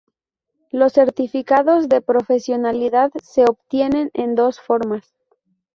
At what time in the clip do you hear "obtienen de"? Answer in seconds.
3.45-4.33